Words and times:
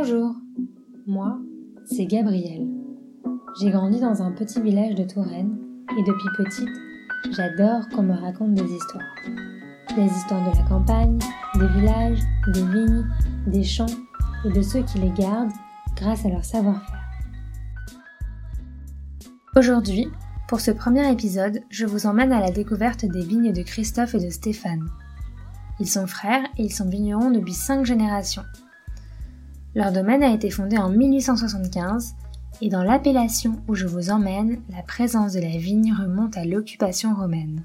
Bonjour, 0.00 0.36
moi, 1.08 1.40
c'est 1.84 2.06
Gabrielle. 2.06 2.68
J'ai 3.60 3.72
grandi 3.72 3.98
dans 3.98 4.22
un 4.22 4.30
petit 4.30 4.60
village 4.60 4.94
de 4.94 5.02
Touraine 5.02 5.58
et 5.90 6.02
depuis 6.04 6.28
petite, 6.36 6.68
j'adore 7.32 7.88
qu'on 7.88 8.04
me 8.04 8.14
raconte 8.14 8.54
des 8.54 8.72
histoires. 8.72 9.02
Des 9.96 10.04
histoires 10.04 10.48
de 10.48 10.56
la 10.56 10.68
campagne, 10.68 11.18
des 11.56 11.66
villages, 11.66 12.20
des 12.54 12.64
vignes, 12.64 13.06
des 13.48 13.64
champs 13.64 13.86
et 14.44 14.52
de 14.52 14.62
ceux 14.62 14.82
qui 14.82 14.98
les 14.98 15.10
gardent 15.10 15.50
grâce 15.96 16.24
à 16.24 16.28
leur 16.28 16.44
savoir-faire. 16.44 17.02
Aujourd'hui, 19.56 20.06
pour 20.46 20.60
ce 20.60 20.70
premier 20.70 21.10
épisode, 21.10 21.58
je 21.70 21.86
vous 21.86 22.06
emmène 22.06 22.32
à 22.32 22.40
la 22.40 22.52
découverte 22.52 23.04
des 23.04 23.24
vignes 23.24 23.52
de 23.52 23.62
Christophe 23.62 24.14
et 24.14 24.24
de 24.24 24.30
Stéphane. 24.30 24.88
Ils 25.80 25.88
sont 25.88 26.06
frères 26.06 26.44
et 26.56 26.66
ils 26.66 26.72
sont 26.72 26.88
vignerons 26.88 27.32
depuis 27.32 27.52
cinq 27.52 27.84
générations. 27.84 28.44
Leur 29.78 29.92
domaine 29.92 30.24
a 30.24 30.34
été 30.34 30.50
fondé 30.50 30.76
en 30.76 30.88
1875 30.90 32.16
et 32.60 32.68
dans 32.68 32.82
l'appellation 32.82 33.62
où 33.68 33.76
je 33.76 33.86
vous 33.86 34.10
emmène, 34.10 34.60
la 34.74 34.82
présence 34.82 35.34
de 35.34 35.40
la 35.40 35.56
vigne 35.56 35.94
remonte 35.94 36.36
à 36.36 36.44
l'occupation 36.44 37.14
romaine. 37.14 37.62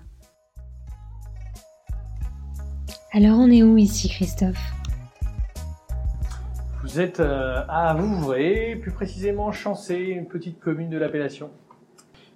Alors 3.13 3.39
on 3.39 3.49
est 3.49 3.63
où 3.63 3.79
ici 3.79 4.09
Christophe? 4.09 4.61
Vous 6.83 6.99
êtes 6.99 7.19
euh, 7.19 7.63
à 7.67 7.95
Vouvray, 7.95 8.75
plus 8.75 8.91
précisément 8.91 9.51
Chancé, 9.51 9.95
une 9.95 10.27
petite 10.27 10.59
commune 10.59 10.91
de 10.91 10.99
l'appellation. 10.99 11.49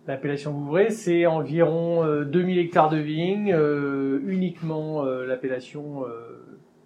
L'appellation 0.08 0.53
Vouvray, 0.53 0.89
c'est 0.89 1.28
environ 1.28 2.03
2000 2.23 2.58
euh, 2.58 2.62
hectares 2.64 2.89
de 2.89 2.98
vignes, 2.98 3.53
euh, 3.53 4.23
uniquement 4.25 5.03
l'appellation 5.03 6.02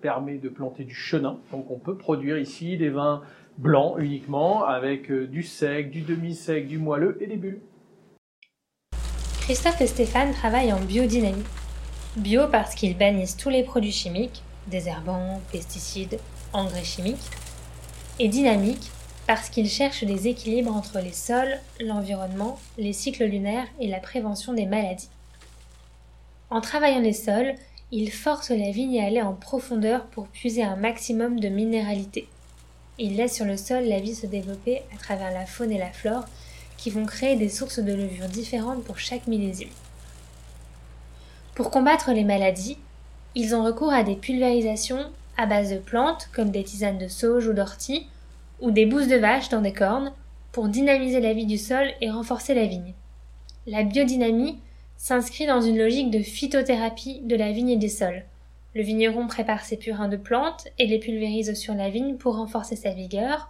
permet 0.01 0.37
de 0.37 0.49
planter 0.49 0.83
du 0.83 0.95
chenin. 0.95 1.39
Donc 1.51 1.69
on 1.71 1.79
peut 1.79 1.95
produire 1.95 2.37
ici 2.37 2.77
des 2.77 2.89
vins 2.89 3.21
blancs 3.57 3.95
uniquement 3.99 4.65
avec 4.65 5.11
euh, 5.11 5.27
du 5.27 5.43
sec, 5.43 5.91
du 5.91 6.01
demi-sec, 6.01 6.67
du 6.67 6.77
moelleux 6.77 7.17
et 7.21 7.27
des 7.27 7.37
bulles. 7.37 7.61
Christophe 9.41 9.81
et 9.81 9.87
Stéphane 9.87 10.33
travaillent 10.33 10.73
en 10.73 10.79
biodynamie. 10.79 11.43
Bio 12.17 12.47
parce 12.51 12.75
qu'ils 12.75 12.97
bannissent 12.97 13.37
tous 13.37 13.49
les 13.49 13.63
produits 13.63 13.91
chimiques, 13.91 14.43
désherbants, 14.67 15.41
pesticides, 15.51 16.19
engrais 16.53 16.83
chimiques. 16.83 17.17
Et 18.19 18.27
dynamique 18.27 18.91
parce 19.27 19.49
qu'ils 19.49 19.69
cherchent 19.69 20.03
des 20.03 20.27
équilibres 20.27 20.75
entre 20.75 20.99
les 20.99 21.13
sols, 21.13 21.57
l'environnement, 21.79 22.59
les 22.77 22.93
cycles 22.93 23.25
lunaires 23.25 23.67
et 23.79 23.87
la 23.87 23.99
prévention 23.99 24.53
des 24.53 24.65
maladies. 24.65 25.09
En 26.49 26.59
travaillant 26.59 26.99
les 26.99 27.13
sols, 27.13 27.55
il 27.93 28.09
force 28.11 28.51
la 28.51 28.71
vigne 28.71 29.01
à 29.01 29.05
aller 29.05 29.21
en 29.21 29.33
profondeur 29.33 30.05
pour 30.05 30.27
puiser 30.27 30.63
un 30.63 30.77
maximum 30.77 31.39
de 31.39 31.49
minéralité. 31.49 32.27
Il 32.97 33.17
laisse 33.17 33.35
sur 33.35 33.45
le 33.45 33.57
sol 33.57 33.83
la 33.83 33.99
vie 33.99 34.15
se 34.15 34.27
développer 34.27 34.81
à 34.93 34.97
travers 34.97 35.31
la 35.31 35.45
faune 35.45 35.71
et 35.71 35.77
la 35.77 35.91
flore 35.91 36.25
qui 36.77 36.89
vont 36.89 37.05
créer 37.05 37.35
des 37.35 37.49
sources 37.49 37.79
de 37.79 37.93
levure 37.93 38.27
différentes 38.27 38.83
pour 38.83 38.97
chaque 38.97 39.27
millésime. 39.27 39.69
Pour 41.53 41.69
combattre 41.69 42.11
les 42.11 42.23
maladies, 42.23 42.77
ils 43.35 43.53
ont 43.53 43.63
recours 43.63 43.91
à 43.91 44.03
des 44.03 44.15
pulvérisations 44.15 45.05
à 45.37 45.45
base 45.45 45.71
de 45.71 45.77
plantes 45.77 46.29
comme 46.33 46.51
des 46.51 46.63
tisanes 46.63 46.97
de 46.97 47.07
sauge 47.09 47.47
ou 47.47 47.53
d'ortie 47.53 48.07
ou 48.61 48.71
des 48.71 48.85
bousses 48.85 49.07
de 49.07 49.17
vache 49.17 49.49
dans 49.49 49.61
des 49.61 49.73
cornes 49.73 50.13
pour 50.53 50.69
dynamiser 50.69 51.19
la 51.19 51.33
vie 51.33 51.45
du 51.45 51.57
sol 51.57 51.91
et 51.99 52.09
renforcer 52.09 52.53
la 52.53 52.65
vigne. 52.65 52.93
La 53.67 53.83
biodynamie 53.83 54.59
s'inscrit 55.01 55.47
dans 55.47 55.61
une 55.61 55.79
logique 55.79 56.11
de 56.11 56.19
phytothérapie 56.19 57.21
de 57.23 57.35
la 57.35 57.51
vigne 57.51 57.71
et 57.71 57.77
des 57.77 57.89
sols. 57.89 58.23
Le 58.75 58.83
vigneron 58.83 59.25
prépare 59.25 59.65
ses 59.65 59.75
purins 59.75 60.07
de 60.07 60.15
plantes 60.15 60.67
et 60.77 60.85
les 60.85 60.99
pulvérise 60.99 61.55
sur 61.55 61.73
la 61.73 61.89
vigne 61.89 62.17
pour 62.17 62.37
renforcer 62.37 62.75
sa 62.75 62.91
vigueur, 62.91 63.49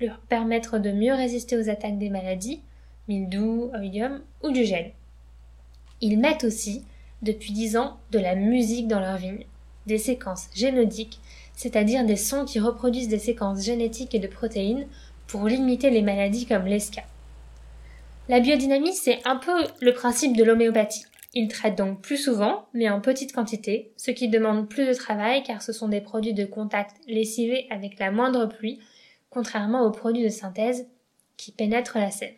leur 0.00 0.16
permettre 0.20 0.78
de 0.78 0.90
mieux 0.92 1.12
résister 1.12 1.58
aux 1.58 1.68
attaques 1.68 1.98
des 1.98 2.08
maladies, 2.08 2.62
mildiou, 3.08 3.70
oïdium 3.74 4.22
ou 4.42 4.50
du 4.52 4.64
gel. 4.64 4.92
Ils 6.00 6.18
mettent 6.18 6.44
aussi, 6.44 6.82
depuis 7.20 7.52
dix 7.52 7.76
ans, 7.76 7.98
de 8.10 8.18
la 8.18 8.34
musique 8.34 8.88
dans 8.88 9.00
leurs 9.00 9.18
vignes, 9.18 9.44
des 9.86 9.98
séquences 9.98 10.48
génodiques, 10.54 11.20
c'est-à-dire 11.54 12.06
des 12.06 12.16
sons 12.16 12.46
qui 12.46 12.58
reproduisent 12.58 13.08
des 13.08 13.18
séquences 13.18 13.62
génétiques 13.62 14.14
et 14.14 14.18
de 14.18 14.28
protéines 14.28 14.86
pour 15.26 15.44
limiter 15.44 15.90
les 15.90 16.00
maladies 16.00 16.46
comme 16.46 16.64
l'esca. 16.64 17.02
La 18.28 18.40
biodynamie, 18.40 18.92
c'est 18.92 19.20
un 19.24 19.36
peu 19.36 19.52
le 19.80 19.92
principe 19.92 20.36
de 20.36 20.42
l'homéopathie. 20.42 21.04
Il 21.32 21.46
traite 21.46 21.78
donc 21.78 22.00
plus 22.00 22.16
souvent, 22.16 22.66
mais 22.72 22.88
en 22.88 23.00
petite 23.00 23.32
quantité, 23.32 23.92
ce 23.96 24.10
qui 24.10 24.28
demande 24.28 24.68
plus 24.68 24.84
de 24.84 24.94
travail 24.94 25.44
car 25.44 25.62
ce 25.62 25.72
sont 25.72 25.86
des 25.86 26.00
produits 26.00 26.34
de 26.34 26.44
contact 26.44 26.96
lessivés 27.06 27.68
avec 27.70 28.00
la 28.00 28.10
moindre 28.10 28.46
pluie, 28.46 28.80
contrairement 29.30 29.82
aux 29.82 29.92
produits 29.92 30.24
de 30.24 30.28
synthèse 30.28 30.88
qui 31.36 31.52
pénètrent 31.52 31.98
la 31.98 32.10
sève. 32.10 32.34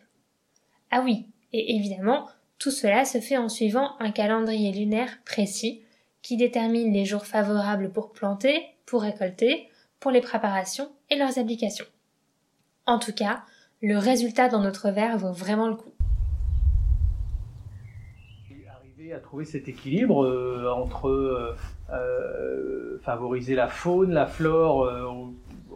Ah 0.91 1.01
oui, 1.03 1.25
et 1.53 1.75
évidemment, 1.75 2.27
tout 2.59 2.71
cela 2.71 3.03
se 3.03 3.19
fait 3.19 3.37
en 3.37 3.49
suivant 3.49 3.95
un 3.99 4.11
calendrier 4.11 4.71
lunaire 4.71 5.17
précis 5.25 5.81
qui 6.21 6.37
détermine 6.37 6.93
les 6.93 7.05
jours 7.05 7.25
favorables 7.25 7.91
pour 7.91 8.11
planter, 8.11 8.63
pour 8.85 9.01
récolter, 9.01 9.69
pour 9.99 10.11
les 10.11 10.21
préparations 10.21 10.91
et 11.09 11.15
leurs 11.15 11.39
applications. 11.39 11.85
En 12.85 12.99
tout 12.99 13.13
cas, 13.13 13.43
le 13.81 13.97
résultat 13.97 14.49
dans 14.49 14.61
notre 14.61 14.89
verre 14.91 15.17
vaut 15.17 15.31
vraiment 15.31 15.67
le 15.67 15.75
coup. 15.75 15.93
Arriver 18.69 19.13
à 19.13 19.19
trouver 19.19 19.45
cet 19.45 19.67
équilibre 19.69 20.25
euh, 20.25 20.69
entre 20.71 21.07
euh, 21.07 21.55
euh, 21.91 22.99
favoriser 23.03 23.55
la 23.55 23.67
faune, 23.67 24.11
la 24.11 24.25
flore. 24.25 24.91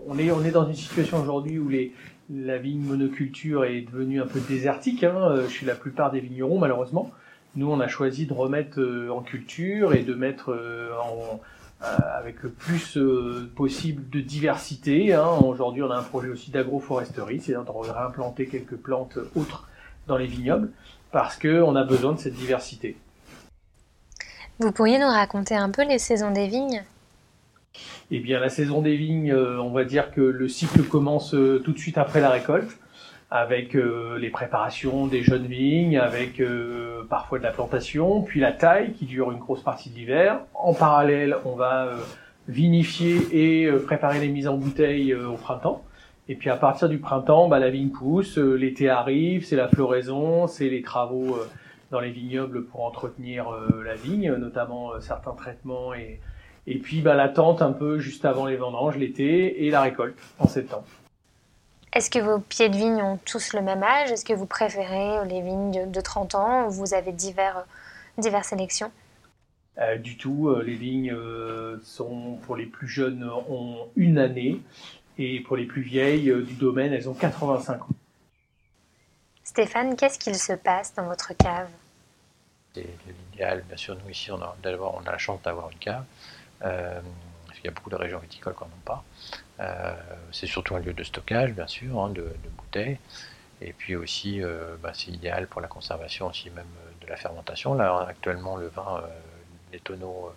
on, 0.07 0.17
est, 0.17 0.31
on 0.31 0.43
est 0.43 0.51
dans 0.51 0.67
une 0.67 0.75
situation 0.75 1.21
aujourd'hui 1.21 1.57
où 1.57 1.69
les, 1.69 1.93
la 2.29 2.57
vigne 2.57 2.81
monoculture 2.81 3.63
est 3.63 3.81
devenue 3.81 4.21
un 4.21 4.27
peu 4.27 4.41
désertique 4.41 5.03
hein, 5.03 5.47
chez 5.49 5.65
la 5.65 5.75
plupart 5.75 6.11
des 6.11 6.19
vignerons 6.19 6.59
malheureusement. 6.59 7.11
Nous, 7.55 7.71
on 7.71 7.79
a 7.79 7.87
choisi 7.87 8.25
de 8.25 8.33
remettre 8.33 8.81
en 9.11 9.21
culture 9.21 9.93
et 9.93 10.01
de 10.01 10.15
mettre 10.15 10.57
en, 10.99 11.39
avec 11.83 12.41
le 12.43 12.49
plus 12.49 12.97
euh, 12.97 13.49
possible 13.55 14.09
de 14.09 14.21
diversité. 14.21 15.13
Hein. 15.13 15.27
Aujourd'hui, 15.43 15.83
on 15.83 15.91
a 15.91 15.97
un 15.97 16.03
projet 16.03 16.29
aussi 16.29 16.51
d'agroforesterie, 16.51 17.41
c'est-à-dire 17.41 17.65
de 17.65 17.91
réimplanter 17.91 18.47
quelques 18.47 18.75
plantes 18.75 19.17
autres 19.35 19.67
dans 20.07 20.17
les 20.17 20.27
vignobles, 20.27 20.71
parce 21.11 21.37
qu'on 21.37 21.75
a 21.75 21.83
besoin 21.83 22.13
de 22.13 22.19
cette 22.19 22.35
diversité. 22.35 22.97
Vous 24.59 24.71
pourriez 24.71 24.99
nous 24.99 25.07
raconter 25.07 25.55
un 25.55 25.69
peu 25.69 25.83
les 25.83 25.99
saisons 25.99 26.31
des 26.31 26.47
vignes? 26.47 26.83
Eh 28.11 28.19
bien, 28.19 28.39
la 28.39 28.49
saison 28.49 28.81
des 28.81 28.95
vignes, 28.95 29.31
euh, 29.31 29.59
on 29.59 29.71
va 29.71 29.83
dire 29.83 30.11
que 30.11 30.21
le 30.21 30.47
cycle 30.47 30.83
commence 30.83 31.31
tout 31.31 31.71
de 31.71 31.79
suite 31.79 31.97
après 31.97 32.21
la 32.21 32.29
récolte 32.29 32.77
avec 33.33 33.75
euh, 33.75 34.19
les 34.19 34.29
préparations 34.29 35.07
des 35.07 35.23
jeunes 35.23 35.47
vignes, 35.47 35.97
avec 35.97 36.39
euh, 36.39 37.01
parfois 37.09 37.39
de 37.39 37.43
la 37.43 37.49
plantation, 37.49 38.21
puis 38.21 38.39
la 38.39 38.51
taille 38.51 38.93
qui 38.93 39.05
dure 39.05 39.31
une 39.31 39.39
grosse 39.39 39.63
partie 39.63 39.89
de 39.89 39.95
l'hiver. 39.95 40.41
En 40.53 40.75
parallèle, 40.75 41.37
on 41.43 41.55
va 41.55 41.87
euh, 41.87 41.95
vinifier 42.47 43.17
et 43.31 43.71
préparer 43.71 44.19
les 44.19 44.27
mises 44.27 44.47
en 44.47 44.55
bouteille 44.55 45.15
au 45.15 45.33
printemps. 45.33 45.83
Et 46.29 46.35
puis 46.35 46.51
à 46.51 46.57
partir 46.57 46.89
du 46.89 46.99
printemps, 46.99 47.47
bah, 47.47 47.57
la 47.57 47.71
vigne 47.71 47.89
pousse, 47.89 48.37
l'été 48.37 48.87
arrive, 48.87 49.43
c'est 49.45 49.55
la 49.55 49.67
floraison, 49.67 50.45
c'est 50.45 50.69
les 50.69 50.83
travaux 50.83 51.39
dans 51.89 51.99
les 51.99 52.11
vignobles 52.11 52.65
pour 52.65 52.85
entretenir 52.85 53.47
la 53.83 53.95
vigne, 53.95 54.31
notamment 54.35 54.99
certains 54.99 55.33
traitements 55.33 55.95
et, 55.95 56.19
et 56.67 56.77
puis 56.77 57.01
bah, 57.01 57.15
l'attente 57.15 57.63
un 57.63 57.71
peu 57.71 57.97
juste 57.97 58.25
avant 58.25 58.45
les 58.45 58.57
vendanges 58.57 58.95
l'été 58.95 59.65
et 59.65 59.71
la 59.71 59.81
récolte 59.81 60.19
en 60.37 60.47
septembre. 60.47 60.85
Est-ce 61.93 62.09
que 62.09 62.17
vos 62.17 62.39
pieds 62.39 62.69
de 62.69 62.75
vigne 62.75 63.03
ont 63.03 63.17
tous 63.17 63.53
le 63.53 63.61
même 63.61 63.83
âge? 63.83 64.11
Est-ce 64.11 64.25
que 64.25 64.33
vous 64.33 64.47
préférez 64.47 65.27
les 65.27 65.41
vignes 65.41 65.91
de, 65.91 66.01
30 66.01 66.33
ans 66.33 66.65
ou 66.65 66.71
vous 66.71 66.95
avez 66.95 67.11
divers, 67.11 67.65
diverses 68.17 68.47
sélections? 68.47 68.91
Euh, 69.77 69.97
Du 69.97 70.17
tout. 70.17 70.49
Euh, 70.49 70.63
les 70.63 70.73
vignes 70.73 71.13
euh, 71.13 71.79
sont, 71.83 72.39
pour 72.45 72.55
les 72.55 72.65
plus 72.65 72.87
jeunes, 72.87 73.23
ont 73.23 73.87
une 73.95 74.17
année 74.17 74.59
et 75.19 75.41
pour 75.41 75.55
les 75.55 75.65
plus 75.65 75.83
vieilles 75.83 76.33
du 76.43 76.55
domaine, 76.55 76.93
elles 76.93 77.07
ont 77.07 77.13
85 77.13 77.83
ans. 77.83 77.87
Stéphane, 79.43 79.95
qu'est-ce 79.95 80.17
qu'il 80.17 80.35
se 80.35 80.53
passe 80.53 80.95
dans 80.95 81.05
votre 81.05 81.33
cave? 81.37 81.69
C'est 82.73 82.87
l'idéal. 83.31 83.63
Bien 83.67 83.77
sûr, 83.77 83.95
nous 84.03 84.09
ici, 84.09 84.31
d'abord, 84.63 84.99
on 84.99 85.07
a 85.07 85.11
la 85.11 85.19
chance 85.19 85.43
d'avoir 85.43 85.69
une 85.69 85.77
cave. 85.77 86.05
Il 87.63 87.67
y 87.67 87.69
a 87.69 87.73
beaucoup 87.73 87.89
de 87.89 87.95
régions 87.95 88.19
viticoles 88.19 88.55
qui 88.55 88.63
n'en 88.63 88.69
pas. 88.83 89.03
Euh, 89.61 89.95
c'est 90.31 90.47
surtout 90.47 90.75
un 90.75 90.79
lieu 90.79 90.93
de 90.93 91.03
stockage, 91.03 91.53
bien 91.53 91.67
sûr, 91.67 91.97
hein, 91.99 92.09
de, 92.09 92.33
bouteilles. 92.57 92.99
Et 93.61 93.71
puis 93.71 93.95
aussi, 93.95 94.43
euh, 94.43 94.75
bah, 94.81 94.91
c'est 94.93 95.11
idéal 95.11 95.47
pour 95.47 95.61
la 95.61 95.67
conservation 95.67 96.27
aussi 96.27 96.49
même 96.49 96.65
euh, 96.65 97.05
de 97.05 97.09
la 97.09 97.15
fermentation. 97.15 97.73
Là, 97.73 98.05
actuellement, 98.07 98.57
le 98.57 98.67
vin, 98.67 99.03
les 99.71 99.79
tonneaux 99.79 100.33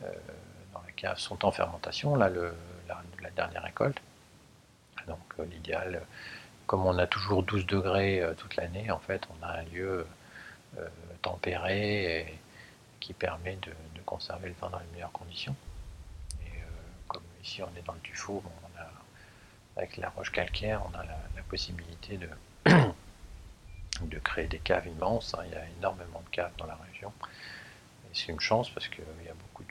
dans 0.00 0.82
la 0.86 0.92
cave 0.92 1.18
sont 1.18 1.44
en 1.44 1.50
fermentation, 1.50 2.16
là, 2.16 2.30
la, 2.30 3.30
dernière 3.34 3.62
récolte. 3.62 3.98
Donc 5.06 5.18
l'idéal, 5.50 6.02
comme 6.66 6.86
on 6.86 6.96
a 6.98 7.06
toujours 7.06 7.42
12 7.42 7.66
degrés 7.66 8.22
toute 8.38 8.56
l'année, 8.56 8.90
en 8.90 8.98
fait, 8.98 9.22
on 9.30 9.44
a 9.44 9.58
un 9.58 9.62
lieu 9.64 10.06
tempéré 11.22 12.38
qui 13.00 13.12
permet 13.12 13.56
de, 13.56 13.72
conserver 14.04 14.48
le 14.48 14.54
vin 14.60 14.70
dans 14.70 14.78
les 14.78 14.86
meilleures 14.92 15.12
conditions. 15.12 15.54
Ici, 17.46 17.62
on 17.62 17.68
est 17.78 17.86
dans 17.86 17.92
le 17.92 18.00
tuffeau, 18.00 18.42
avec 19.76 19.98
la 19.98 20.08
roche 20.08 20.32
calcaire, 20.32 20.82
on 20.90 20.98
a 20.98 21.04
la, 21.04 21.42
possibilité 21.48 22.18
de, 22.18 22.28
de 24.02 24.18
créer 24.18 24.48
des 24.48 24.58
caves 24.58 24.88
immenses. 24.88 25.32
Hein. 25.34 25.44
Il 25.46 25.52
y 25.52 25.54
a 25.54 25.64
énormément 25.78 26.20
de 26.22 26.28
caves 26.30 26.50
dans 26.58 26.66
la 26.66 26.74
région. 26.74 27.12
C'est 28.12 28.32
une 28.32 28.40
chance 28.40 28.68
parce 28.70 28.88
qu'il 28.88 29.04
y 29.24 29.28
a 29.28 29.34
beaucoup 29.34 29.62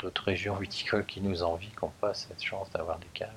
d'autres 0.00 0.24
régions 0.24 0.56
viticoles 0.56 1.06
qui 1.06 1.20
nous 1.20 1.44
envient 1.44 1.70
qu'on 1.70 1.90
passe 1.90 2.26
cette 2.28 2.42
chance 2.42 2.68
d'avoir 2.70 2.98
des 2.98 3.06
caves. 3.14 3.30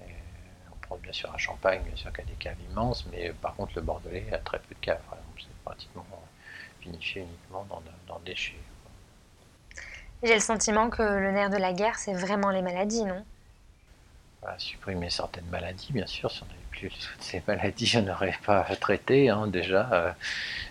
On 0.00 0.76
prend 0.80 0.96
bien 0.96 1.12
sûr 1.12 1.32
à 1.32 1.38
Champagne, 1.38 1.82
bien 1.84 1.94
sûr 1.94 2.12
qu'il 2.12 2.24
y 2.24 2.26
a 2.26 2.30
des 2.30 2.36
caves 2.36 2.60
immenses, 2.68 3.06
mais 3.12 3.32
par 3.32 3.54
contre 3.54 3.74
le 3.76 3.82
Bordelais 3.82 4.26
a 4.32 4.38
très 4.38 4.58
peu 4.58 4.74
de 4.74 4.80
caves. 4.80 5.00
C'est 5.38 5.46
pratiquement 5.64 6.04
vinifié 6.82 7.22
uniquement 7.22 7.64
dans, 7.70 7.82
dans 8.08 8.18
déchets. 8.20 8.58
J'ai 10.22 10.34
le 10.34 10.40
sentiment 10.40 10.90
que 10.90 11.02
le 11.02 11.30
nerf 11.30 11.50
de 11.50 11.56
la 11.56 11.72
guerre, 11.72 11.96
c'est 11.98 12.14
vraiment 12.14 12.50
les 12.50 12.62
maladies, 12.62 13.04
non? 13.04 13.24
Supprimer 14.58 15.10
certaines 15.10 15.46
maladies, 15.46 15.92
bien 15.92 16.06
sûr. 16.06 16.30
Si 16.30 16.42
on 16.42 16.46
n'avait 16.46 16.58
plus 16.70 16.88
toutes 16.90 17.22
ces 17.22 17.42
maladies, 17.46 17.92
on 17.96 18.02
n'aurait 18.02 18.38
pas 18.44 18.64
traité 18.76 19.28
hein, 19.28 19.46
déjà. 19.48 19.88
Euh, 19.92 20.12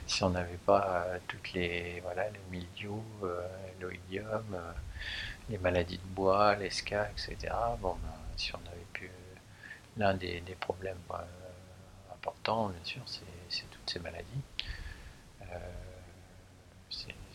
si 0.07 0.24
on 0.24 0.30
n'avait 0.30 0.57
pas 0.65 1.06
euh, 1.07 1.19
toutes 1.27 1.53
les 1.53 2.00
voilà, 2.01 2.30
le 2.30 2.39
mildiou, 2.51 3.03
euh, 3.24 3.42
l'oïdium, 3.80 4.57
les 5.50 5.57
maladies 5.57 5.98
de 5.98 6.15
bois, 6.15 6.56
les 6.56 6.69
SCA, 6.69 7.09
etc. 7.12 7.53
Bon, 7.80 7.95
ben, 8.01 8.13
si 8.38 8.53
on 8.56 8.59
avait 8.71 8.88
pu 8.94 9.09
l'un 9.98 10.13
des, 10.13 10.41
problèmes 10.59 10.98
importants, 12.13 12.69
bien 12.69 12.83
sûr, 12.83 13.01
c'est 13.06 13.69
toutes 13.69 13.89
ces 13.89 14.00
maladies. 14.00 14.41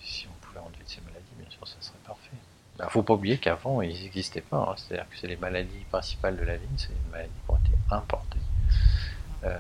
si 0.03 0.27
on 0.27 0.47
pouvait 0.47 0.61
enlever 0.61 0.85
ces 0.87 1.01
maladies, 1.03 1.35
bien 1.39 1.51
sûr, 1.51 1.67
ça 1.69 1.77
serait 1.81 1.99
parfait. 2.05 2.37
Il 2.81 2.85
ne 2.87 2.91
faut 2.91 3.03
pas 3.03 3.15
oublier 3.15 3.37
qu'avant, 3.37 3.83
ils 3.83 4.03
n'existaient 4.03 4.41
pas. 4.41 4.71
Hein. 4.71 4.75
C'est-à-dire 4.77 5.09
que 5.11 5.17
c'est 5.19 5.27
les 5.27 5.37
maladies 5.37 5.85
principales 5.91 6.37
de 6.37 6.45
la 6.45 6.57
vigne, 6.57 6.77
c'est 6.77 6.89
les 6.89 7.11
maladies 7.11 7.33
qui 7.45 7.51
ont 7.51 7.57
été 7.57 7.77
importées. 7.91 8.39
Euh, 9.45 9.59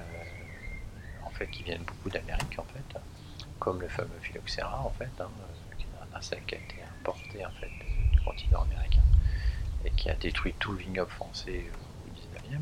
en 1.25 1.31
fait, 1.31 1.46
qui 1.49 1.62
viennent 1.62 1.82
beaucoup 1.82 2.08
d'Amérique, 2.08 2.58
en 2.58 2.64
fait, 2.64 2.99
comme 3.58 3.81
le 3.81 3.88
fameux 3.88 4.19
phylloxéra, 4.22 4.81
en 4.81 4.90
fait, 4.90 5.11
hein, 5.20 5.28
qui 5.76 5.84
est 5.84 6.14
un 6.14 6.17
insecte 6.17 6.46
qui 6.46 6.55
a 6.55 6.58
été 6.58 6.76
importé 7.00 7.44
en 7.44 7.50
fait, 7.50 7.70
du 8.12 8.20
continent 8.20 8.62
américain 8.62 9.02
et 9.84 9.90
qui 9.90 10.11
a 10.11 10.14
détruit 10.14 10.55
tout 10.58 10.72
le 10.72 10.78
vignoble 10.78 11.11
français 11.11 11.64
au 12.06 12.49
19e. 12.49 12.61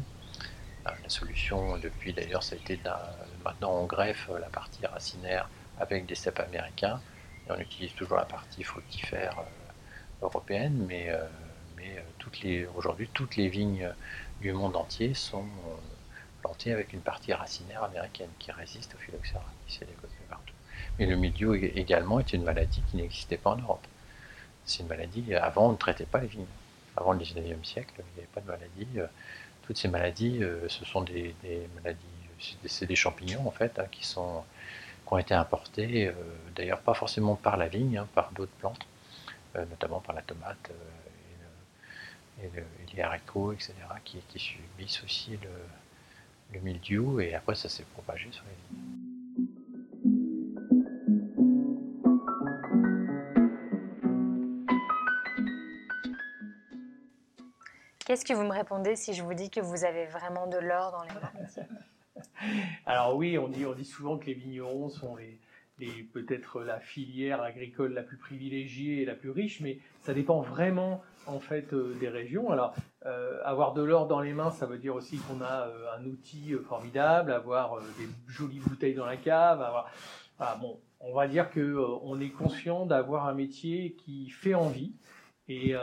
Euh, 0.87 0.90
la 1.02 1.08
solution, 1.08 1.78
depuis 1.78 2.12
d'ailleurs, 2.12 2.43
ça 2.43 2.56
a 2.56 2.58
été 2.58 2.81
maintenant 3.44 3.72
on 3.72 3.87
greffe 3.87 4.28
la 4.40 4.49
partie 4.49 4.84
racinaire 4.87 5.49
avec 5.81 6.06
des 6.06 6.14
cèpes 6.14 6.40
américains 6.40 7.00
et 7.46 7.52
on 7.52 7.58
utilise 7.58 7.94
toujours 7.94 8.16
la 8.19 8.25
partie 8.25 8.62
fructifère. 8.62 9.37
Européenne, 10.23 10.85
mais, 10.88 11.11
euh, 11.11 11.25
euh, 12.44 12.67
aujourd'hui, 12.76 13.09
toutes 13.12 13.37
les 13.37 13.49
vignes 13.49 13.91
du 14.41 14.53
monde 14.53 14.76
entier 14.76 15.15
sont 15.15 15.43
euh, 15.44 15.75
plantées 16.43 16.73
avec 16.73 16.93
une 16.93 17.00
partie 17.00 17.32
racinaire 17.32 17.82
américaine 17.85 18.29
qui 18.38 18.53
résiste 18.53 18.94
au 18.94 18.99
phylloxéra, 18.99 19.44
qui 19.67 19.75
s'est 19.75 19.85
développé 19.85 20.15
partout. 20.29 20.55
Mais 20.99 21.06
le 21.06 21.17
milieu 21.17 21.56
également 21.76 22.20
est 22.20 22.32
une 22.32 22.43
maladie 22.43 22.82
qui 22.91 22.97
n'existait 22.97 23.37
pas 23.37 23.50
en 23.50 23.56
Europe. 23.56 23.87
C'est 24.65 24.82
une 24.82 24.88
maladie, 24.88 25.35
avant 25.35 25.69
on 25.69 25.73
ne 25.73 25.76
traitait 25.76 26.06
pas 26.06 26.20
les 26.20 26.26
vignes. 26.26 26.47
Avant 26.97 27.12
le 27.12 27.20
19e 27.20 27.65
siècle, 27.65 27.94
il 27.99 28.15
n'y 28.15 28.20
avait 28.20 28.29
pas 28.35 28.41
de 28.41 28.47
maladie. 28.47 29.11
Toutes 29.62 29.79
ces 29.79 29.88
maladies, 29.88 30.41
ce 30.69 30.85
sont 30.85 31.03
des, 31.03 31.35
maladies, 31.76 31.99
c'est 32.67 32.87
des 32.87 32.97
champignons 32.97 33.47
en 33.47 33.50
fait, 33.50 33.79
hein, 33.79 33.87
qui 33.91 34.05
ont 34.17 35.19
été 35.19 35.32
importés, 35.32 36.12
d'ailleurs 36.55 36.81
pas 36.81 36.94
forcément 36.94 37.37
par 37.37 37.56
la 37.56 37.69
vigne, 37.69 37.99
hein, 37.99 38.09
par 38.15 38.32
d'autres 38.32 38.53
plantes. 38.59 38.87
Euh, 39.56 39.64
notamment 39.64 40.00
par 40.00 40.14
la 40.14 40.20
tomate 40.20 40.70
euh, 42.42 42.44
et, 42.44 42.50
les 42.94 43.02
haricots, 43.02 43.52
etc., 43.52 43.72
qui, 44.04 44.20
subissent 44.38 45.02
aussi 45.02 45.38
le, 46.52 46.60
mildiou, 46.60 47.20
et 47.20 47.34
après 47.34 47.54
ça 47.54 47.68
s'est 47.68 47.84
propagé 47.94 48.30
sur 48.30 48.44
les 48.44 48.50
vignes. 48.76 48.88
Qu'est-ce 58.00 58.24
que 58.24 58.34
vous 58.34 58.44
me 58.44 58.52
répondez 58.52 58.96
si 58.96 59.14
je 59.14 59.22
vous 59.22 59.34
dis 59.34 59.50
que 59.50 59.60
vous 59.60 59.84
avez 59.84 60.06
vraiment 60.06 60.46
de 60.46 60.58
l'or 60.58 60.92
dans 60.92 61.02
les 61.04 61.14
mains? 61.14 61.66
Alors 62.86 63.16
oui, 63.16 63.38
on 63.38 63.48
dit, 63.48 63.64
on 63.64 63.74
dit 63.74 63.84
souvent 63.84 64.18
que 64.18 64.26
les 64.26 64.34
vignerons 64.34 64.90
sont 64.90 65.16
les, 65.16 65.38
peut-être 66.12 66.62
la 66.62 66.80
filière 66.80 67.42
agricole 67.42 67.92
la 67.92 68.02
plus 68.02 68.16
privilégiée 68.16 69.02
et 69.02 69.04
la 69.04 69.14
plus 69.14 69.30
riche, 69.30 69.60
mais 69.60 69.78
ça 70.00 70.14
dépend 70.14 70.40
vraiment 70.40 71.02
en 71.26 71.38
fait 71.38 71.72
euh, 71.72 71.94
des 72.00 72.08
régions. 72.08 72.50
Alors 72.50 72.75
euh, 73.06 73.40
avoir 73.44 73.75
de 73.75 73.82
l'or 73.82 74.06
dans 74.06 74.20
les 74.20 74.32
mains, 74.32 74.50
ça 74.50 74.66
veut 74.66 74.78
dire 74.78 74.94
aussi 74.94 75.19
qu'on 75.19 75.40
a 75.40 75.69
euh, 75.69 75.96
un 75.96 76.04
outil 76.04 76.54
formidable, 76.69 77.32
avoir 77.32 77.80
des 77.98 78.08
jolies 78.26 78.60
bouteilles 78.60 78.94
dans 78.94 79.06
la 79.06 79.16
cave, 79.16 79.62
avoir 79.62 79.90
bon, 80.60 80.80
on 81.00 81.14
va 81.14 81.28
dire 81.28 81.50
que 81.50 81.76
on 82.02 82.20
est 82.20 82.31
conscient 82.31 82.86
d'avoir 82.86 83.26
un 83.26 83.34
métier 83.34 83.94
qui 83.94 84.31
fait 84.31 84.54
envie. 84.54 84.92
Et, 85.50 85.74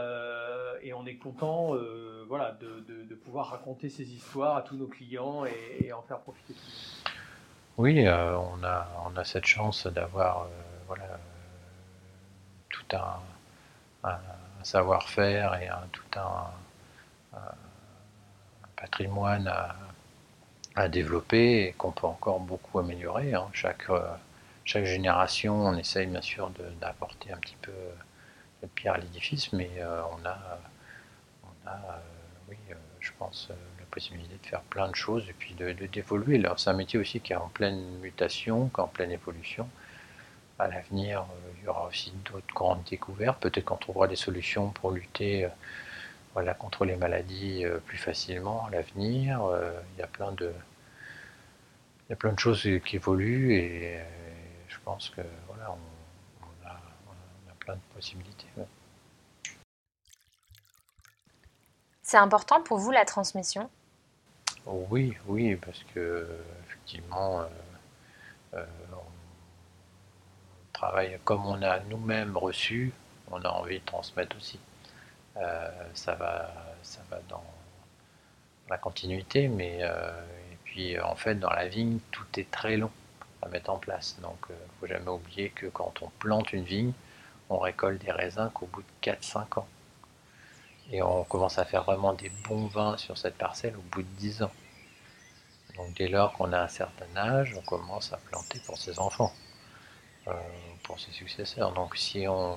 on 0.93 1.05
est 1.07 1.17
content 1.17 1.73
voilà, 2.27 2.57
de, 2.61 3.15
pouvoir 3.15 3.49
raconter 3.49 3.89
ces 3.89 4.13
histoires 4.13 4.55
à 4.55 4.61
tous 4.61 4.77
nos 4.77 4.87
clients 4.87 5.45
et, 5.45 5.85
et 5.85 5.93
en 5.93 6.03
faire 6.03 6.19
profiter. 6.19 6.53
Oui, 7.77 8.07
euh, 8.07 8.37
on, 8.37 8.63
a, 8.63 8.87
on 9.05 9.17
a 9.17 9.25
cette 9.25 9.45
chance 9.45 9.85
d'avoir 9.87 10.43
euh, 10.43 10.47
voilà, 10.87 11.19
tout 12.69 12.85
un, 12.95 14.19
savoir-faire 14.63 15.55
et 15.61 15.67
un, 15.67 15.83
tout 15.91 16.19
un, 16.19 16.51
patrimoine 18.77 19.47
à, 20.75 20.87
développer 20.89 21.67
et 21.67 21.73
qu'on 21.73 21.91
peut 21.91 22.07
encore 22.07 22.39
beaucoup 22.39 22.79
améliorer. 22.79 23.33
Hein. 23.33 23.47
Chaque, 23.53 23.89
euh, 23.89 24.01
chaque 24.63 24.85
génération, 24.85 25.65
on 25.65 25.75
essaye 25.75 26.07
bien 26.07 26.21
sûr 26.21 26.51
d'apporter 26.81 27.33
un 27.33 27.37
petit 27.37 27.57
peu 27.61 27.73
de 28.61 28.67
pierre 28.67 28.93
à 28.93 28.97
l'édifice, 28.99 29.51
mais 29.53 29.69
on 30.11 30.25
a, 30.25 30.37
je 33.15 33.19
pense, 33.19 33.49
possibilité 33.95 34.35
de 34.43 34.45
faire 34.45 34.61
plein 34.63 34.89
de 34.89 34.95
choses 34.95 35.25
et 35.29 35.33
puis 35.33 35.53
de, 35.53 35.71
d'évoluer. 35.71 36.43
C'est 36.57 36.69
un 36.69 36.73
métier 36.73 36.99
aussi 36.99 37.21
qui 37.21 37.31
est 37.31 37.37
en 37.37 37.47
pleine 37.47 37.81
mutation, 37.99 38.67
qui 38.67 38.81
est 38.81 38.83
en 38.83 38.87
pleine 38.87 39.11
évolution. 39.11 39.69
À 40.59 40.67
l'avenir, 40.67 41.21
euh, 41.21 41.51
il 41.57 41.65
y 41.65 41.67
aura 41.69 41.87
aussi 41.87 42.11
d'autres 42.25 42.53
grandes 42.53 42.83
découvertes. 42.83 43.39
Peut-être 43.41 43.63
qu'on 43.63 43.77
trouvera 43.77 44.07
des 44.07 44.17
solutions 44.17 44.69
pour 44.69 44.91
lutter 44.91 45.45
euh, 45.45 45.49
voilà, 46.33 46.53
contre 46.53 46.83
les 46.83 46.97
maladies 46.97 47.63
euh, 47.63 47.77
plus 47.79 47.97
facilement 47.97 48.65
à 48.65 48.69
l'avenir. 48.71 49.39
Il 49.93 49.99
y 49.99 50.03
a 50.03 50.07
plein 50.07 50.33
de, 50.33 50.51
il 52.07 52.09
y 52.09 52.13
a 52.13 52.17
plein 52.17 52.33
de 52.33 52.39
choses 52.39 52.67
qui 52.85 52.95
évoluent 52.97 53.53
et 53.53 53.99
je 54.67 54.77
pense 54.83 55.09
que 55.09 55.21
voilà, 55.47 55.71
on 55.71 56.67
a, 56.67 56.75
plein 57.59 57.75
de 57.75 57.95
possibilités. 57.95 58.47
C'est 62.05 62.17
important 62.17 62.61
pour 62.61 62.77
vous 62.77 62.91
la 62.91 63.03
transmission? 63.03 63.67
Oui, 64.67 65.17
oui, 65.25 65.55
parce 65.55 65.83
que 65.95 66.29
effectivement, 66.67 67.41
euh, 67.41 67.45
euh, 68.53 68.65
on 68.93 70.71
travaille 70.71 71.17
comme 71.23 71.47
on 71.47 71.59
a 71.63 71.79
nous-mêmes 71.79 72.37
reçu, 72.37 72.93
on 73.31 73.41
a 73.41 73.49
envie 73.49 73.79
de 73.79 73.85
transmettre 73.85 74.37
aussi. 74.37 74.59
Euh, 75.37 75.71
ça 75.95 76.13
va, 76.13 76.53
ça 76.83 77.01
va 77.09 77.17
dans 77.27 77.43
la 78.69 78.77
continuité, 78.77 79.47
mais 79.47 79.79
et 79.79 80.57
puis 80.63 80.99
en 80.99 81.15
fait 81.15 81.33
dans 81.33 81.49
la 81.49 81.67
vigne 81.67 81.97
tout 82.11 82.27
est 82.37 82.51
très 82.51 82.77
long 82.77 82.91
à 83.41 83.47
mettre 83.47 83.71
en 83.71 83.79
place. 83.79 84.15
Donc 84.21 84.37
il 84.49 84.53
ne 84.53 84.79
faut 84.79 84.85
jamais 84.85 85.09
oublier 85.09 85.49
que 85.49 85.65
quand 85.65 86.03
on 86.03 86.09
plante 86.19 86.53
une 86.53 86.65
vigne, 86.65 86.93
on 87.49 87.57
récolte 87.57 87.99
des 88.05 88.11
raisins 88.11 88.51
qu'au 88.53 88.67
bout 88.67 88.83
de 88.83 89.11
4-5 89.11 89.59
ans. 89.59 89.67
Et 90.91 91.01
on 91.01 91.23
commence 91.23 91.57
à 91.57 91.65
faire 91.65 91.83
vraiment 91.83 92.13
des 92.13 92.29
bons 92.47 92.67
vins 92.67 92.97
sur 92.97 93.17
cette 93.17 93.37
parcelle 93.37 93.75
au 93.75 93.81
bout 93.81 94.03
de 94.03 94.07
10 94.17 94.43
ans. 94.43 94.51
Donc 95.77 95.93
dès 95.95 96.07
lors 96.07 96.31
qu'on 96.33 96.53
a 96.53 96.61
un 96.61 96.67
certain 96.67 97.17
âge, 97.17 97.55
on 97.57 97.61
commence 97.61 98.13
à 98.13 98.17
planter 98.17 98.59
pour 98.65 98.77
ses 98.77 98.99
enfants, 98.99 99.33
euh, 100.27 100.33
pour 100.83 100.99
ses 100.99 101.11
successeurs. 101.11 101.73
Donc 101.73 101.97
si 101.97 102.27
on, 102.27 102.55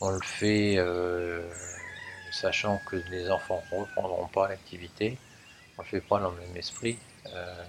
on 0.00 0.10
le 0.10 0.20
fait 0.20 0.76
euh, 0.76 1.50
sachant 2.30 2.78
que 2.86 2.96
les 3.10 3.30
enfants 3.30 3.62
ne 3.72 3.78
reprendront 3.78 4.28
pas 4.28 4.48
l'activité, 4.48 5.18
on 5.76 5.82
ne 5.82 5.86
le 5.86 5.90
fait 5.90 6.00
pas 6.00 6.20
dans 6.20 6.30
le 6.30 6.40
même 6.40 6.56
esprit, 6.56 6.98
euh, 7.34 7.64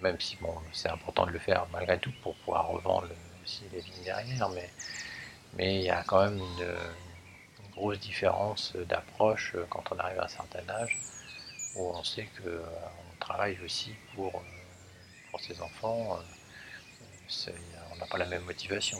même 0.00 0.18
si 0.18 0.36
bon, 0.36 0.54
c'est 0.72 0.88
important 0.88 1.26
de 1.26 1.30
le 1.30 1.38
faire 1.38 1.66
malgré 1.72 1.98
tout 1.98 2.12
pour 2.22 2.34
pouvoir 2.36 2.66
revendre 2.68 3.08
aussi 3.44 3.62
les 3.72 3.80
vignes 3.80 4.04
derrière, 4.04 4.48
mais, 4.48 4.70
mais 5.56 5.76
il 5.76 5.82
y 5.82 5.90
a 5.90 6.02
quand 6.02 6.24
même 6.24 6.38
une 6.38 6.74
grosse 7.82 7.98
différence 7.98 8.76
d'approche 8.88 9.56
quand 9.68 9.82
on 9.90 9.98
arrive 9.98 10.20
à 10.20 10.24
un 10.26 10.28
certain 10.28 10.66
âge, 10.68 10.96
où 11.74 11.84
on 11.88 12.04
sait 12.04 12.28
qu'on 12.36 12.46
euh, 12.46 12.62
travaille 13.18 13.58
aussi 13.64 13.90
pour, 14.14 14.36
euh, 14.36 15.30
pour 15.30 15.40
ses 15.40 15.60
enfants. 15.60 16.16
Euh, 16.16 17.52
on 17.92 17.96
n'a 17.96 18.06
pas 18.06 18.18
la 18.18 18.26
même 18.26 18.44
motivation. 18.44 18.98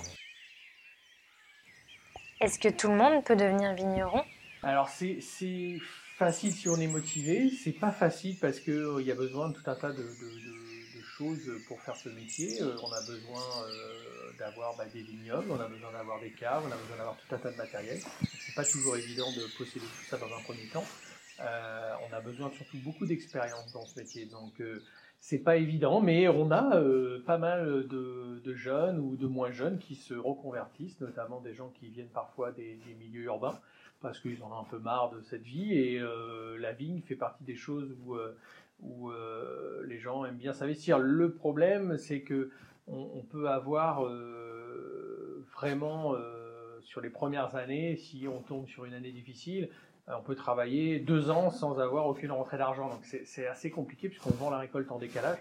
Est-ce 2.41 2.59
que 2.59 2.71
tout 2.71 2.89
le 2.89 2.97
monde 2.97 3.25
peut 3.25 3.37
devenir 3.37 3.73
vigneron? 3.75 4.25
Alors 4.65 4.89
c'est 4.89 5.21
facile 6.19 6.53
si 6.53 6.69
on 6.69 6.77
est 6.77 6.89
motivé. 6.89 7.51
C'est 7.51 7.79
pas 7.79 7.93
facile 7.93 8.37
parce 8.41 8.59
que 8.59 8.73
euh, 8.73 9.01
il 9.01 9.07
y 9.07 9.13
a 9.13 9.15
besoin 9.15 9.49
de 9.49 9.55
tout 9.55 9.71
un 9.71 9.77
tas 9.77 9.93
de, 9.93 10.03
de- 10.03 10.03
de- 10.03 10.99
de 10.99 11.03
choses 11.17 11.51
pour 11.69 11.81
faire 11.83 11.97
ce 11.97 12.09
métier. 12.09 12.61
Euh, 12.61 12.79
on 12.83 12.93
a 12.93 13.01
besoin 13.01 13.65
euh, 13.65 14.33
d'avoir 14.39 14.75
bah, 14.77 14.87
des 14.87 15.03
vignobles, 15.03 15.51
on 15.53 15.61
a 15.61 15.69
besoin 15.69 15.93
d'avoir 15.93 16.21
des 16.21 16.31
caves, 16.31 16.65
on 16.67 16.73
a 16.73 16.77
besoin 16.77 16.97
d'avoir 16.97 17.17
tout 17.17 17.35
un 17.35 17.39
tas 17.39 17.51
de 17.51 17.57
matériel. 17.57 18.01
Pas 18.55 18.65
toujours 18.65 18.97
évident 18.97 19.31
de 19.33 19.57
posséder 19.57 19.87
tout 19.87 20.05
ça 20.09 20.19
dans 20.19 20.27
un 20.27 20.43
premier 20.43 20.67
temps. 20.73 20.85
Euh, 21.41 21.93
on 22.09 22.13
a 22.13 22.21
besoin 22.21 22.51
surtout 22.51 22.77
beaucoup 22.85 23.07
d'expérience 23.07 23.73
dans 23.73 23.87
ce 23.87 23.99
métier. 23.99 24.27
Donc 24.27 24.61
euh, 24.61 24.83
c'est 25.21 25.39
pas 25.39 25.57
évident, 25.57 26.03
mais 26.03 26.29
on 26.29 26.51
a 26.51 26.77
euh, 26.77 27.23
pas 27.25 27.39
mal 27.39 27.87
de, 27.89 28.55
jeunes 28.55 28.99
ou 28.99 29.17
de 29.17 29.27
moins 29.27 29.51
jeunes 29.51 29.79
qui 29.79 29.95
se 29.95 30.13
reconvertissent, 30.13 31.01
notamment 31.01 31.41
des 31.41 31.55
gens 31.55 31.71
qui 31.71 31.89
viennent 31.89 32.11
parfois 32.13 32.53
des, 32.53 32.79
milieux 32.99 33.25
urbains 33.25 33.59
parce 34.03 34.19
qu'ils 34.21 34.43
en 34.43 34.53
ont 34.53 34.61
un 34.61 34.65
peu 34.65 34.79
marre 34.79 35.11
de 35.11 35.23
cette 35.23 35.43
vie 35.43 35.73
et 35.73 35.99
euh, 35.99 36.59
la 36.59 36.73
vigne 36.73 37.01
fait 37.01 37.17
partie 37.17 37.45
des 37.45 37.55
choses 37.55 37.97
où, 38.05 38.19
les 39.87 39.99
gens 39.99 40.25
aiment 40.25 40.37
bien 40.37 40.53
s'investir. 40.53 40.99
Le 40.99 41.33
problème, 41.33 41.97
c'est 41.97 42.21
que 42.21 42.51
on, 42.89 43.23
peut 43.31 43.49
avoir 43.49 44.03
vraiment 45.55 46.17
sur 46.85 47.01
les 47.01 47.11
premières 47.11 47.55
années, 47.55 47.97
si 47.97 48.27
on 48.29 48.41
tombe 48.41 48.67
sur 48.67 48.85
une 48.85 48.95
année 48.95 49.13
difficile, 49.13 49.71
euh, 50.09 50.15
on 50.19 50.23
peut 50.23 50.35
travailler 50.35 50.99
deux 50.99 51.31
ans 51.31 51.51
sans 51.51 51.79
avoir 51.79 52.07
aucune 52.07 52.33
rentrée 52.33 52.59
d'argent. 52.59 52.89
Donc 52.89 53.05
c'est 53.05 53.47
assez 53.47 53.71
compliqué 53.71 54.09
puisqu'on 54.09 54.31
vend 54.31 54.51
la 54.51 54.59
récolte 54.59 54.91
en 54.91 54.99
décalage. 54.99 55.39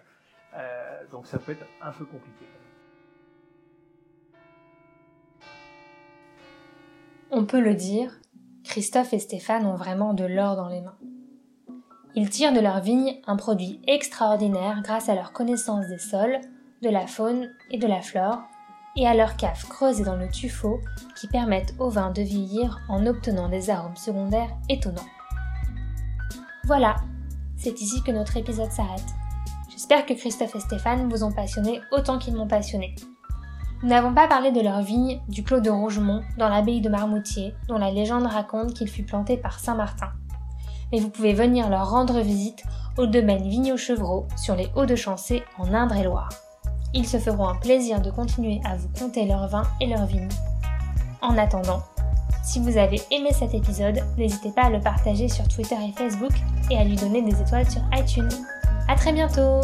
Euh, 0.55 1.01
donc 1.11 1.27
ça 1.27 1.39
peut 1.39 1.53
être 1.53 1.65
un 1.81 1.91
peu 1.91 2.05
compliqué. 2.05 2.45
On 7.33 7.45
peut 7.45 7.61
le 7.61 7.75
dire, 7.75 8.19
Christophe 8.65 9.13
et 9.13 9.19
Stéphane 9.19 9.65
ont 9.65 9.75
vraiment 9.75 10.13
de 10.13 10.25
l'or 10.25 10.57
dans 10.57 10.67
les 10.67 10.81
mains. 10.81 10.97
Ils 12.13 12.29
tirent 12.29 12.51
de 12.51 12.59
leur 12.59 12.81
vigne 12.81 13.21
un 13.25 13.37
produit 13.37 13.79
extraordinaire 13.87 14.81
grâce 14.83 15.07
à 15.07 15.15
leur 15.15 15.31
connaissance 15.31 15.87
des 15.87 15.97
sols, 15.97 16.41
de 16.81 16.89
la 16.89 17.07
faune 17.07 17.55
et 17.69 17.77
de 17.77 17.87
la 17.87 18.01
flore, 18.01 18.41
et 18.95 19.07
à 19.07 19.13
leur 19.13 19.37
cave 19.37 19.67
creusée 19.67 20.03
dans 20.03 20.15
le 20.15 20.29
tuffeau 20.29 20.79
qui 21.15 21.27
permettent 21.27 21.73
au 21.79 21.89
vin 21.89 22.11
de 22.11 22.21
vieillir 22.21 22.79
en 22.89 23.05
obtenant 23.05 23.49
des 23.49 23.69
arômes 23.69 23.95
secondaires 23.95 24.51
étonnants. 24.69 25.07
Voilà, 26.65 26.95
c'est 27.57 27.81
ici 27.81 28.01
que 28.03 28.11
notre 28.11 28.37
épisode 28.37 28.71
s'arrête. 28.71 29.05
J'espère 29.69 30.05
que 30.05 30.13
Christophe 30.13 30.55
et 30.55 30.59
Stéphane 30.59 31.09
vous 31.09 31.23
ont 31.23 31.31
passionné 31.31 31.81
autant 31.91 32.17
qu'ils 32.17 32.35
m'ont 32.35 32.47
passionné. 32.47 32.95
Nous 33.81 33.89
n'avons 33.89 34.13
pas 34.13 34.27
parlé 34.27 34.51
de 34.51 34.61
leur 34.61 34.81
vigne 34.81 35.21
du 35.27 35.43
Clos 35.43 35.59
de 35.59 35.69
Rougemont 35.71 36.21
dans 36.37 36.49
l'abbaye 36.49 36.81
de 36.81 36.89
Marmoutier, 36.89 37.55
dont 37.67 37.79
la 37.79 37.91
légende 37.91 38.27
raconte 38.27 38.75
qu'il 38.75 38.87
fut 38.87 39.03
planté 39.03 39.37
par 39.37 39.59
Saint 39.59 39.75
Martin. 39.75 40.11
Mais 40.91 40.99
vous 40.99 41.09
pouvez 41.09 41.33
venir 41.33 41.69
leur 41.69 41.89
rendre 41.89 42.19
visite 42.19 42.63
au 42.97 43.07
domaine 43.07 43.47
Vigneau 43.47 43.77
Chevreau 43.77 44.27
sur 44.35 44.55
les 44.55 44.69
Hauts-de-Chancé 44.75 45.43
en 45.57 45.73
Indre-et-Loire. 45.73 46.29
Ils 46.93 47.07
se 47.07 47.17
feront 47.17 47.47
un 47.47 47.55
plaisir 47.55 48.01
de 48.01 48.11
continuer 48.11 48.59
à 48.65 48.75
vous 48.75 48.89
conter 48.99 49.25
leurs 49.25 49.47
vins 49.47 49.67
et 49.79 49.87
leurs 49.87 50.05
vignes. 50.05 50.29
En 51.21 51.37
attendant, 51.37 51.81
si 52.43 52.59
vous 52.59 52.77
avez 52.77 53.01
aimé 53.11 53.29
cet 53.31 53.53
épisode, 53.53 54.01
n'hésitez 54.17 54.51
pas 54.51 54.63
à 54.63 54.69
le 54.69 54.79
partager 54.79 55.29
sur 55.29 55.47
Twitter 55.47 55.75
et 55.87 55.91
Facebook 55.91 56.33
et 56.69 56.77
à 56.77 56.83
lui 56.83 56.95
donner 56.95 57.21
des 57.21 57.39
étoiles 57.39 57.69
sur 57.69 57.81
iTunes. 57.93 58.29
À 58.87 58.95
très 58.95 59.13
bientôt 59.13 59.61